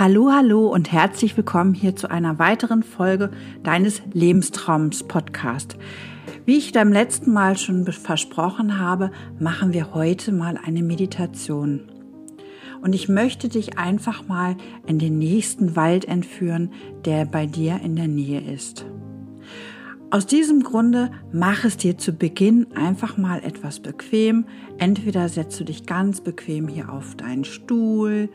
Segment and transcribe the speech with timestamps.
[0.00, 3.32] Hallo, hallo und herzlich willkommen hier zu einer weiteren Folge
[3.64, 5.76] deines Lebenstraums Podcast.
[6.44, 11.90] Wie ich beim letzten Mal schon versprochen habe, machen wir heute mal eine Meditation.
[12.80, 14.56] Und ich möchte dich einfach mal
[14.86, 16.70] in den nächsten Wald entführen,
[17.04, 18.86] der bei dir in der Nähe ist.
[20.10, 24.46] Aus diesem Grunde mach es dir zu Beginn einfach mal etwas bequem.
[24.78, 28.30] Entweder setzt du dich ganz bequem hier auf deinen Stuhl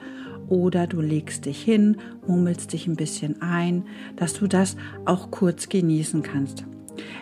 [0.48, 1.98] oder du legst dich hin,
[2.28, 3.84] murmelst dich ein bisschen ein,
[4.16, 6.66] dass du das auch kurz genießen kannst.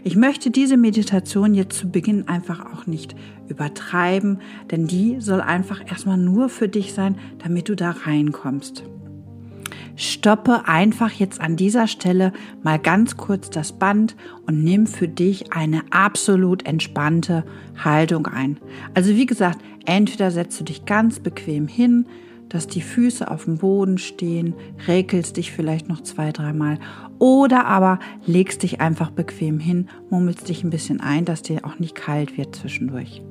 [0.04, 3.16] Ich möchte diese Meditation jetzt zu Beginn einfach auch nicht
[3.48, 8.84] übertreiben, denn die soll einfach erstmal nur für dich sein, damit du da reinkommst.
[9.96, 14.16] Stoppe einfach jetzt an dieser Stelle mal ganz kurz das Band
[14.48, 17.44] und nimm für dich eine absolut entspannte
[17.84, 18.58] Haltung ein.
[18.94, 22.08] Also wie gesagt, entweder setzt du dich ganz bequem hin,
[22.52, 24.56] dass die Füße auf dem Boden stehen,
[24.86, 26.80] räkelst dich vielleicht noch zwei, dreimal
[27.18, 31.80] oder aber legst dich einfach bequem hin, murmelst dich ein bisschen ein, dass dir auch
[31.80, 33.24] nicht kalt wird zwischendurch.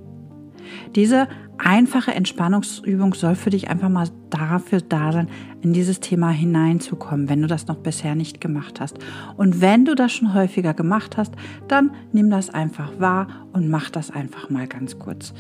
[0.97, 5.29] Diese einfache Entspannungsübung soll für dich einfach mal dafür da sein,
[5.61, 8.99] in dieses Thema hineinzukommen, wenn du das noch bisher nicht gemacht hast.
[9.37, 11.35] Und wenn du das schon häufiger gemacht hast,
[11.69, 15.35] dann nimm das einfach wahr und mach das einfach mal ganz kurz.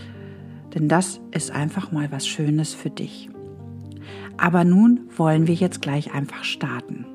[0.75, 3.31] Denn das ist einfach mal was Schönes für dich.
[4.37, 7.06] Aber nun wollen wir jetzt gleich einfach starten.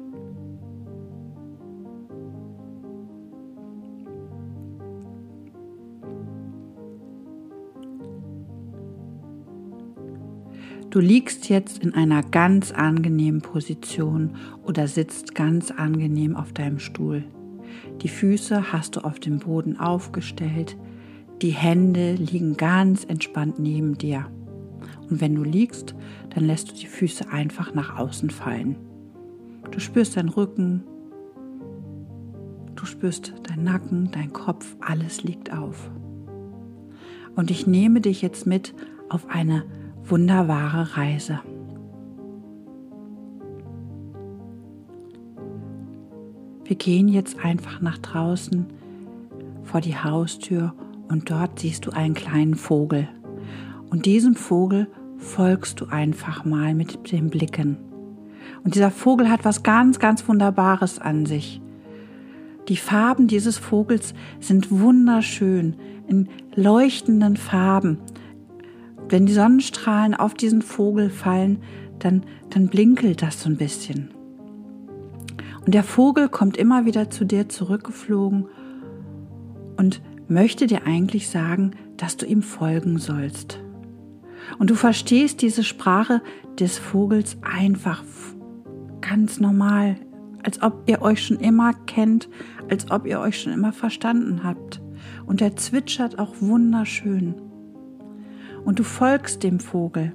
[10.95, 17.25] Du liegst jetzt in einer ganz angenehmen Position oder sitzt ganz angenehm auf deinem Stuhl.
[18.01, 20.77] Die Füße hast du auf dem Boden aufgestellt,
[21.41, 24.27] die Hände liegen ganz entspannt neben dir.
[25.09, 25.95] Und wenn du liegst,
[26.35, 28.75] dann lässt du die Füße einfach nach außen fallen.
[29.71, 30.83] Du spürst deinen Rücken,
[32.75, 35.89] du spürst deinen Nacken, dein Kopf, alles liegt auf.
[37.37, 38.75] Und ich nehme dich jetzt mit
[39.07, 39.63] auf eine
[40.03, 41.39] wunderbare Reise.
[46.65, 48.65] Wir gehen jetzt einfach nach draußen
[49.63, 50.73] vor die Haustür
[51.07, 53.07] und dort siehst du einen kleinen Vogel.
[53.89, 54.87] Und diesem Vogel
[55.25, 57.77] folgst du einfach mal mit den Blicken.
[58.63, 61.61] Und dieser Vogel hat was ganz, ganz Wunderbares an sich.
[62.67, 65.75] Die Farben dieses Vogels sind wunderschön,
[66.07, 67.99] in leuchtenden Farben.
[69.09, 71.59] Wenn die Sonnenstrahlen auf diesen Vogel fallen,
[71.99, 74.11] dann, dann blinkelt das so ein bisschen.
[75.65, 78.45] Und der Vogel kommt immer wieder zu dir zurückgeflogen
[79.77, 83.64] und möchte dir eigentlich sagen, dass du ihm folgen sollst.
[84.57, 86.21] Und du verstehst diese Sprache
[86.59, 88.03] des Vogels einfach
[89.01, 89.97] ganz normal,
[90.43, 92.29] als ob ihr euch schon immer kennt,
[92.69, 94.81] als ob ihr euch schon immer verstanden habt.
[95.25, 97.35] Und er zwitschert auch wunderschön.
[98.63, 100.13] Und du folgst dem Vogel.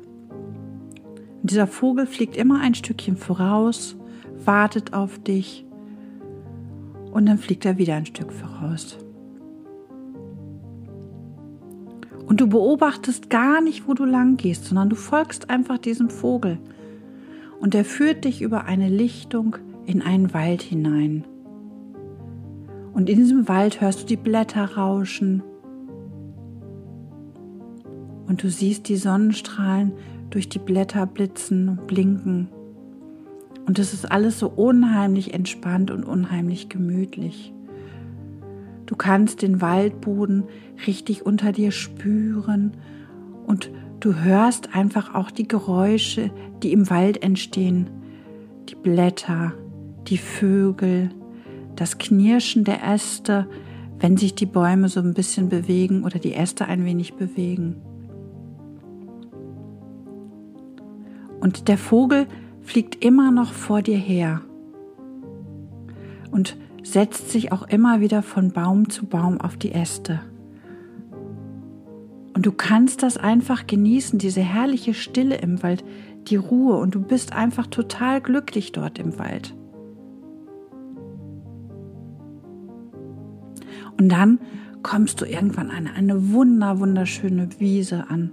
[1.43, 3.97] Und dieser Vogel fliegt immer ein Stückchen voraus,
[4.45, 5.65] wartet auf dich
[7.12, 8.99] und dann fliegt er wieder ein Stück voraus.
[12.26, 16.59] Und du beobachtest gar nicht, wo du lang gehst, sondern du folgst einfach diesem Vogel.
[17.60, 19.56] Und er führt dich über eine Lichtung
[19.87, 21.25] in einen Wald hinein.
[22.93, 25.43] Und in diesem Wald hörst du die Blätter rauschen.
[28.26, 29.93] Und du siehst die Sonnenstrahlen
[30.31, 32.49] durch die Blätter blitzen und blinken.
[33.66, 37.53] Und es ist alles so unheimlich entspannt und unheimlich gemütlich.
[38.91, 40.43] Du kannst den Waldboden
[40.84, 42.73] richtig unter dir spüren
[43.47, 43.71] und
[44.01, 46.33] du hörst einfach auch die Geräusche,
[46.65, 47.89] die im Wald entstehen.
[48.69, 49.53] Die Blätter,
[50.09, 51.11] die Vögel,
[51.77, 53.47] das Knirschen der Äste,
[54.00, 57.77] wenn sich die Bäume so ein bisschen bewegen oder die Äste ein wenig bewegen.
[61.41, 62.27] Und der Vogel
[62.61, 64.41] fliegt immer noch vor dir her.
[66.32, 70.21] Und setzt sich auch immer wieder von Baum zu Baum auf die Äste.
[72.35, 75.85] Und du kannst das einfach genießen, diese herrliche Stille im Wald,
[76.29, 79.55] die Ruhe und du bist einfach total glücklich dort im Wald.
[83.99, 84.38] Und dann
[84.83, 88.33] kommst du irgendwann an eine wunder, wunderschöne Wiese an.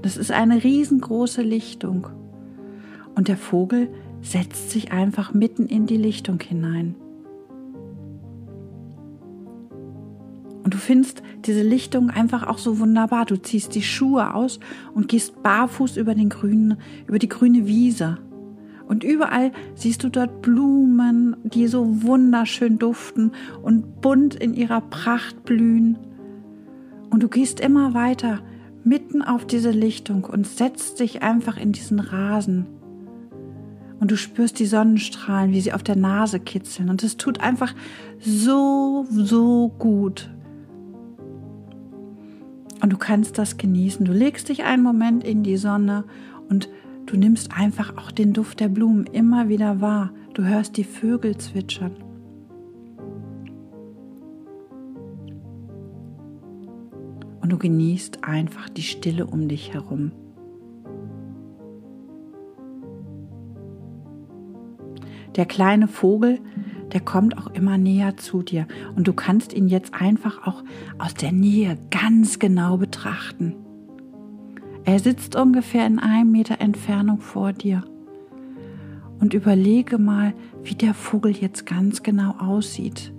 [0.00, 2.06] Das ist eine riesengroße Lichtung.
[3.14, 3.88] Und der Vogel
[4.22, 6.94] setzt sich einfach mitten in die Lichtung hinein.
[10.84, 13.24] Findest diese Lichtung einfach auch so wunderbar.
[13.24, 14.60] Du ziehst die Schuhe aus
[14.94, 18.18] und gehst barfuß über den grünen, über die grüne Wiese.
[18.86, 23.32] Und überall siehst du dort Blumen, die so wunderschön duften
[23.62, 25.98] und bunt in ihrer Pracht blühen.
[27.10, 28.40] Und du gehst immer weiter
[28.84, 32.66] mitten auf diese Lichtung und setzt dich einfach in diesen Rasen.
[34.00, 36.90] Und du spürst die Sonnenstrahlen, wie sie auf der Nase kitzeln.
[36.90, 37.74] Und es tut einfach
[38.20, 40.30] so, so gut.
[42.84, 44.04] Und du kannst das genießen.
[44.04, 46.04] Du legst dich einen Moment in die Sonne
[46.50, 46.68] und
[47.06, 50.12] du nimmst einfach auch den Duft der Blumen immer wieder wahr.
[50.34, 51.92] Du hörst die Vögel zwitschern.
[57.40, 60.12] Und du genießt einfach die Stille um dich herum.
[65.36, 66.38] Der kleine Vogel,
[66.94, 70.62] der kommt auch immer näher zu dir und du kannst ihn jetzt einfach auch
[70.96, 73.56] aus der Nähe ganz genau betrachten.
[74.84, 77.82] Er sitzt ungefähr in einem Meter Entfernung vor dir.
[79.18, 83.12] Und überlege mal, wie der Vogel jetzt ganz genau aussieht.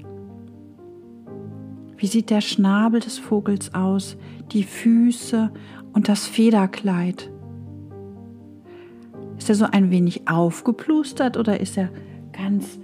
[1.98, 4.16] Wie sieht der Schnabel des Vogels aus,
[4.52, 5.52] die Füße
[5.92, 7.32] und das Federkleid?
[9.38, 11.90] Ist er so ein wenig aufgeplustert oder ist er
[12.32, 12.80] ganz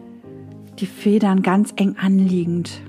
[0.82, 2.82] die Federn ganz eng anliegend.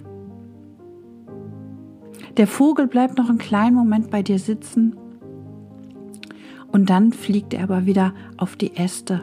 [2.39, 4.97] Der Vogel bleibt noch einen kleinen Moment bei dir sitzen
[6.73, 9.21] und dann fliegt er aber wieder auf die Äste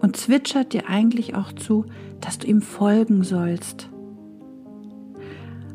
[0.00, 1.86] und zwitschert dir eigentlich auch zu,
[2.20, 3.88] dass du ihm folgen sollst.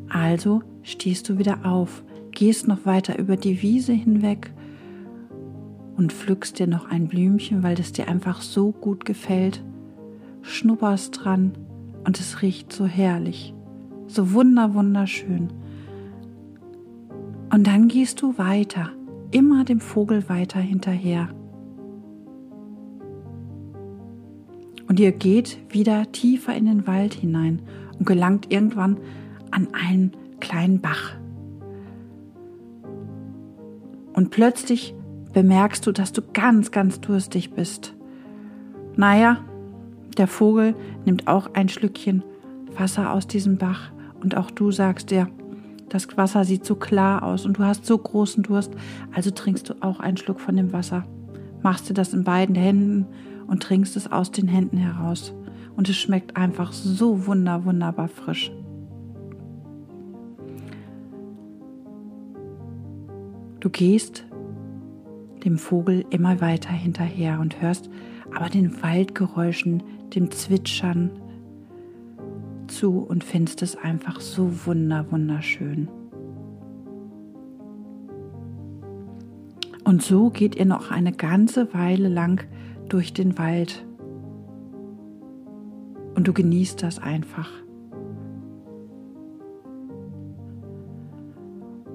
[0.09, 4.51] Also stehst du wieder auf, gehst noch weiter über die Wiese hinweg
[5.95, 9.63] und pflückst dir noch ein Blümchen, weil das dir einfach so gut gefällt,
[10.41, 11.53] schnupperst dran
[12.07, 13.53] und es riecht so herrlich,
[14.07, 15.49] so wunder, wunderschön.
[17.53, 18.91] Und dann gehst du weiter,
[19.31, 21.27] immer dem Vogel weiter hinterher.
[24.87, 27.61] Und ihr geht wieder tiefer in den Wald hinein
[27.99, 28.97] und gelangt irgendwann
[29.51, 31.13] an einen kleinen Bach.
[34.13, 34.95] Und plötzlich
[35.33, 37.95] bemerkst du, dass du ganz, ganz durstig bist.
[38.95, 39.43] Naja,
[40.17, 40.75] der Vogel
[41.05, 42.23] nimmt auch ein Schlückchen
[42.77, 43.91] Wasser aus diesem Bach
[44.21, 45.29] und auch du sagst dir,
[45.89, 48.73] das Wasser sieht so klar aus und du hast so großen Durst,
[49.13, 51.05] also trinkst du auch einen Schluck von dem Wasser.
[51.63, 53.05] Machst du das in beiden Händen
[53.47, 55.33] und trinkst es aus den Händen heraus.
[55.75, 58.51] Und es schmeckt einfach so wunder, wunderbar frisch.
[63.59, 64.25] Du gehst
[65.43, 67.89] dem Vogel immer weiter hinterher und hörst
[68.35, 71.11] aber den Waldgeräuschen, dem Zwitschern
[72.67, 75.87] zu und findest es einfach so wunder, wunderschön.
[79.83, 82.45] Und so geht ihr noch eine ganze Weile lang
[82.89, 83.85] durch den Wald.
[86.13, 87.49] Und du genießt das einfach.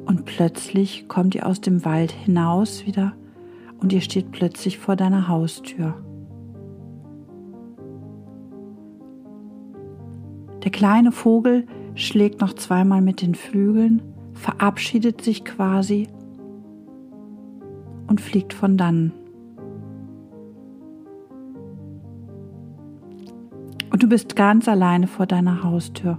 [0.06, 3.12] Und plötzlich kommt ihr aus dem Wald hinaus wieder
[3.82, 5.94] und ihr steht plötzlich vor deiner Haustür.
[10.62, 14.00] Der kleine Vogel schlägt noch zweimal mit den Flügeln,
[14.34, 16.06] verabschiedet sich quasi
[18.06, 19.12] und fliegt von dann.
[23.90, 26.18] Und du bist ganz alleine vor deiner Haustür.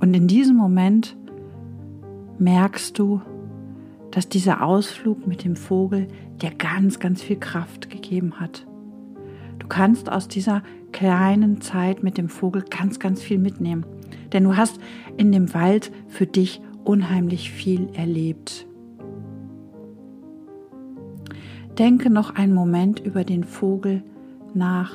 [0.00, 1.16] Und in diesem Moment
[2.38, 3.20] merkst du,
[4.10, 6.08] dass dieser Ausflug mit dem Vogel
[6.40, 8.66] dir ganz, ganz viel Kraft gegeben hat.
[9.58, 10.62] Du kannst aus dieser
[10.92, 13.84] kleinen Zeit mit dem Vogel ganz, ganz viel mitnehmen.
[14.32, 14.78] Denn du hast
[15.16, 18.66] in dem Wald für dich unheimlich viel erlebt.
[21.78, 24.02] Denke noch einen Moment über den Vogel
[24.54, 24.92] nach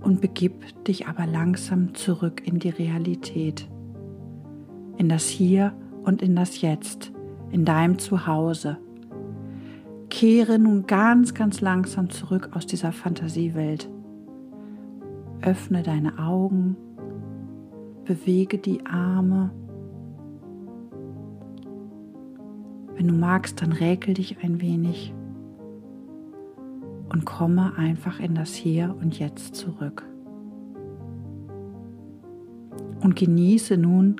[0.00, 3.66] und begib dich aber langsam zurück in die Realität,
[4.96, 5.72] in das Hier
[6.04, 7.12] und in das Jetzt
[7.50, 8.78] in deinem Zuhause.
[10.10, 13.88] Kehre nun ganz, ganz langsam zurück aus dieser Fantasiewelt.
[15.42, 16.76] Öffne deine Augen,
[18.04, 19.50] bewege die Arme.
[22.96, 25.12] Wenn du magst, dann räkel dich ein wenig
[27.08, 30.04] und komme einfach in das Hier und Jetzt zurück.
[33.00, 34.16] Und genieße nun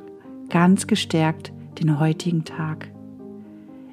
[0.51, 2.91] ganz gestärkt den heutigen Tag.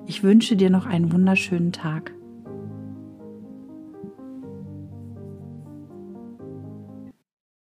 [0.07, 2.13] Ich wünsche dir noch einen wunderschönen Tag.